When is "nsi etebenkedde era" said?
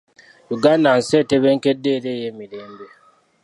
0.97-2.09